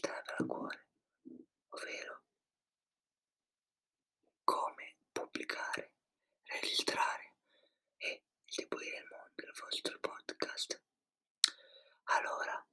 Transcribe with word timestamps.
che 0.00 0.10
mi 0.10 0.14
sta 0.14 0.22
davvero 0.22 0.36
a 0.36 0.46
cuore, 0.46 0.86
ovvero 1.68 2.22
come 4.44 4.96
pubblicare, 5.12 5.92
registrare 6.44 7.34
e 7.96 8.24
distribuire 8.44 8.98
il 8.98 9.06
mondo 9.08 9.32
del 9.34 9.52
vostro 9.58 9.98
podcast. 9.98 10.82
Allora, 12.04 12.64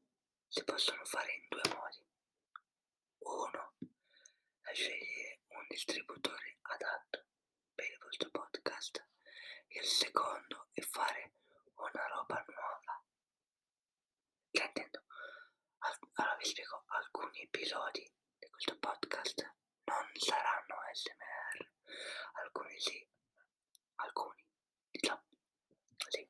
si 0.47 0.63
possono 0.63 1.03
fare 1.05 1.33
in 1.33 1.45
due 1.49 1.61
modi. 1.73 2.05
Uno 3.19 3.73
scegliere 4.73 5.41
un 5.49 5.65
distributore 5.69 6.57
adatto 6.61 7.25
per 7.75 7.85
il 7.85 7.97
vostro 7.99 8.29
podcast. 8.31 9.07
Il 9.67 9.85
secondo 9.85 10.69
è 10.73 10.81
fare 10.81 11.35
una 11.75 12.07
roba 12.07 12.43
nuova. 12.47 13.03
Che 14.51 14.63
intendo? 14.63 15.03
Allora 16.15 16.35
vi 16.37 16.45
spiego 16.45 16.83
alcuni 16.87 17.41
episodi 17.41 18.11
di 18.37 18.49
questo 18.49 18.72
podcast. 18.83 19.41
Non 19.85 20.09
saranno 20.15 20.75
SMR, 20.91 21.71
alcuni 22.43 22.77
sì, 22.79 23.07
alcuni 23.95 24.45
diciamo 24.91 25.23
sì, 26.09 26.27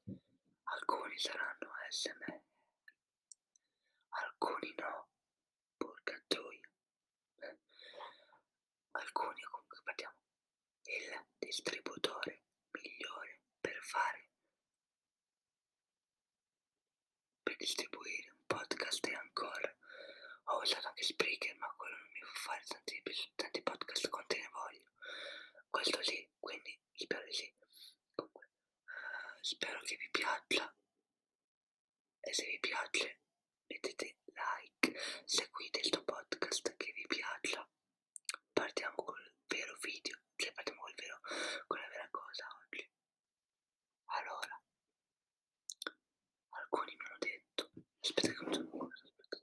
alcuni 0.64 1.17
saranno 1.17 1.72
SMR, 1.89 2.42
alcuni 4.09 4.73
no, 4.77 5.09
porca 5.77 6.22
troia, 6.27 6.69
alcuni 8.92 9.42
comunque 9.42 9.81
partiamo. 9.83 10.17
Il 10.83 11.25
distributore 11.39 12.44
migliore 12.70 13.42
per 13.61 13.80
fare 13.81 14.30
per 17.42 17.55
distribuire 17.55 18.30
un 18.31 18.45
podcast 18.45 19.08
e 19.08 19.16
ancora 19.16 19.72
ho 20.45 20.59
usato 20.61 20.88
anche 20.88 21.03
Spreaker 21.03 21.55
ma 21.58 21.72
quello 21.75 21.95
non 21.97 22.09
mi 22.11 22.19
fa 22.22 22.33
fare 22.33 22.63
tanti, 22.67 23.02
tanti 23.36 23.61
podcast 23.61 24.09
quanti 24.09 24.38
ne 24.39 24.49
voglio. 24.52 24.91
Questo 25.69 26.02
sì 26.03 26.30
quindi 26.39 26.77
spero 26.94 27.23
di 27.25 27.33
sì. 27.33 27.53
Comunque 28.16 28.45
uh, 28.86 29.44
spero 29.44 29.80
che 29.81 29.95
vi 29.97 30.09
piaccia. 30.11 30.73
E 32.19 32.33
se 32.33 32.45
vi 32.45 32.59
piace 32.59 33.19
mettete 33.67 34.17
like 34.33 34.94
seguite 35.25 35.80
il 35.80 35.89
tuo 35.89 36.03
podcast 36.03 36.75
che 36.77 36.91
vi 36.94 37.05
piaccia 37.08 37.67
partiamo 38.52 38.95
col 38.95 39.33
vero 39.47 39.75
video 39.81 40.17
cioè 40.36 40.52
partiamo 40.53 40.81
col 40.81 40.94
vero 40.95 41.19
con 41.67 41.80
la 41.80 41.88
vera 41.89 42.08
cosa 42.11 42.45
oggi 42.64 42.89
allora 44.05 44.61
alcuni 46.49 46.95
mi 46.95 47.05
hanno 47.05 47.17
detto 47.19 47.71
aspetta 48.02 48.31
che 48.31 48.44
non 48.44 48.53
so 48.53 48.67
cosa 48.69 49.03
aspetta 49.03 49.38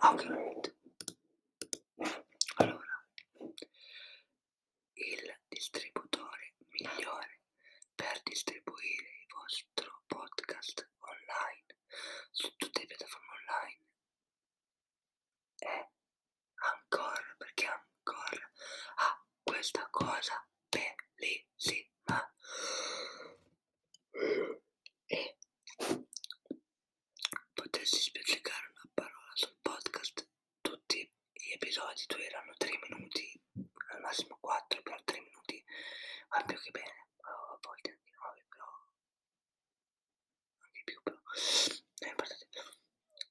ah 0.00 0.12
ok 0.12 0.74
allora 2.56 3.08
il 4.94 5.40
distributore 5.48 6.54
migliore 6.70 7.40
per 7.94 8.20
distribuire 8.22 9.08
il 9.20 9.26
vostro 9.34 10.02
podcast 10.06 10.88
online 10.98 11.66
su 12.30 12.54
tutte 12.56 12.80
le 12.80 12.86
piattaforme 12.86 13.26
online 13.40 13.80
è 15.58 15.88
ancora 16.54 17.34
perché 17.36 17.66
ancora 17.66 18.50
ha 18.96 19.26
questa 19.70 19.88
cosa 19.90 20.48
bellissima. 20.70 22.32
E 25.06 25.36
potessi 27.52 28.00
spiegare 28.00 28.72
una 28.72 28.90
parola 28.94 29.30
sul 29.34 29.54
podcast? 29.60 30.26
Tutti 30.62 31.12
gli 31.32 31.52
episodi 31.52 32.02
dureranno 32.06 32.54
3 32.56 32.78
minuti 32.88 33.38
al 33.90 34.00
massimo 34.00 34.38
4 34.40 34.80
però 34.80 34.96
3 35.04 35.20
minuti 35.20 35.62
va 36.28 36.42
più 36.44 36.58
che 36.58 36.70
bene. 36.70 37.06
A 37.20 37.58
volte 37.60 37.90
anche 37.90 38.10
9 38.10 38.44
però 38.48 38.64
anche 40.60 40.82
più 40.84 41.02
però. 41.02 41.18
Non 41.20 42.08
è 42.08 42.08
importante. 42.08 42.62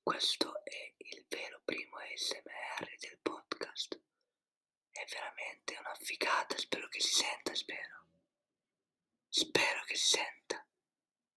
Questo 0.04 0.64
è 0.66 0.94
il 0.98 1.26
vero 1.28 1.62
primo 1.66 1.98
ASMR 1.98 2.96
del 3.00 3.18
podcast 3.24 4.00
è 4.98 5.06
veramente 5.12 5.76
una 5.80 5.94
figata 5.96 6.58
spero 6.58 6.88
che 6.88 7.00
si 7.00 7.14
senta 7.14 7.54
spero 7.54 8.06
spero 9.30 9.84
che 9.86 9.96
si 9.96 9.97
senta. 10.08 10.66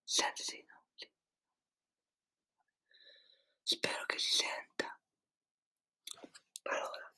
Senti 0.04 0.42
sì 0.42 0.62
no 0.66 0.84
sì. 0.94 1.10
spero 3.62 4.04
che 4.06 4.19
si 4.19 4.32
senta. 4.32 4.98
Allora 6.62 7.14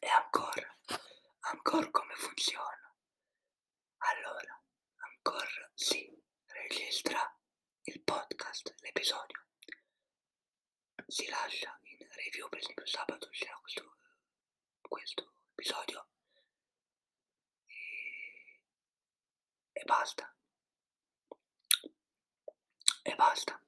e 0.00 0.08
ancora 0.08 0.78
ancora 1.40 1.90
come 1.90 2.14
funziona? 2.16 2.94
Allora 3.98 4.62
ancora 4.96 5.70
si 5.74 6.00
registra 6.46 7.20
il 7.82 8.00
podcast 8.02 8.74
l'episodio. 8.80 9.44
Si 11.06 11.28
lascia 11.28 11.78
in 11.82 11.98
review 12.10 12.48
per 12.48 12.58
esempio 12.58 12.86
sabato 12.86 13.28
c'era 13.30 13.56
questo, 13.60 13.96
questo 14.80 15.42
episodio 15.52 16.08
e, 17.66 18.60
e 19.72 19.84
basta 19.84 20.30
e 23.02 23.05
basta. 23.16 23.60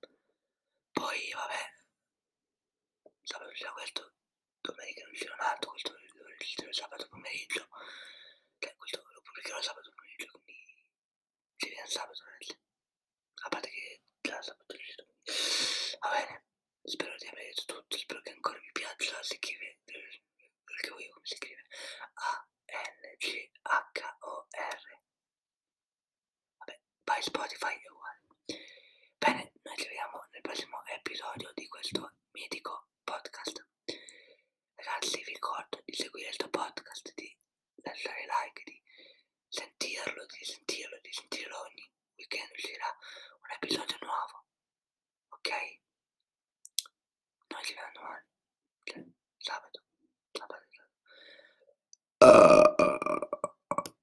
Poi 0.93 1.31
vabbè 1.33 1.77
sabato 3.23 3.51
c'era 3.53 3.73
questo 3.73 4.13
domenica 4.61 5.05
non 5.05 5.13
c'era 5.13 5.35
un 5.35 5.41
altro 5.41 5.71
questo 5.71 5.95
registrerò 6.39 6.73
sabato 6.73 7.09
pomeriggio 7.09 7.69
che 8.59 8.75
questo 8.77 9.03
lo 9.13 9.21
pubblicherò 9.23 9.61
sabato 9.61 9.93
pomeriggio 9.95 10.41
quindi 10.45 10.85
ci 11.57 11.69
viene 11.69 11.87
sabato 11.87 12.23
ragazzi 12.25 12.59
a 13.43 13.49
parte 13.49 13.69
che 13.71 14.03
già 14.21 14.41
sabato 14.43 14.73
registro 14.73 15.07
va 16.01 16.11
bene 16.11 16.45
spero 16.85 17.17
di 17.17 17.27
aver 17.27 17.45
detto 17.45 17.65
tutto 17.75 17.99
spero 17.99 18.21
che 18.23 18.31
ancora 18.31 18.59
vi 18.59 18.73
piaccia 18.73 19.23
si 19.23 19.37
scrive 19.37 19.79
perché 20.65 20.91
voi 20.91 21.09
come 21.11 21.27
si 21.27 21.37
scrive 21.37 21.67
A 22.15 22.49
N 22.67 23.17
G 23.19 23.51
H 23.63 24.17
O 24.21 24.47
R 24.51 25.01
vabbè 26.59 26.81
by 27.05 27.23
Spotify 27.23 27.75
è 27.81 27.89
uguale 27.89 28.23
bene 29.19 29.53
noi 29.63 29.77
ci 29.77 29.85
vediamo 29.87 30.27
nel 30.33 30.41
prossimo 30.41 30.85
episodio 30.87 31.51
di 31.55 31.67
questo 31.69 32.15
mitico 32.33 32.89
podcast 33.05 33.67
ragazzi 34.75 35.17
vi 35.25 35.33
ricordo 35.33 35.81
di 35.85 35.95
seguire 35.95 36.27
questo 36.29 36.49
podcast 36.51 37.13
di 37.15 37.37
lasciare 37.83 38.25
like 38.27 38.63
di 38.65 38.81
sentirlo 39.49 40.27
di 40.27 40.45
sentirlo 40.45 40.99
di 41.01 41.13
sentirlo 41.13 41.61
ogni 41.61 41.91
weekend 42.17 42.51
uscirà 42.53 42.97
un 43.43 43.51
episodio 43.51 43.97
nuovo 44.03 44.45
ok 45.29 45.81
noi 47.69 47.75
ci 47.75 47.75
vediamo 47.75 47.93
domani 47.93 48.25
cioè, 48.85 49.05
sabato 49.37 49.83
sabato, 50.33 50.59
sabato. 50.59 50.67
Uh. 52.21 52.68